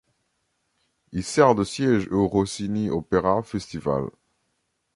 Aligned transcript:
Il 1.11 1.23
sert 1.23 1.53
de 1.53 1.63
siège 1.63 2.07
au 2.09 2.27
Rossini 2.27 2.89
Opera 2.89 3.43
Festival. 3.43 4.09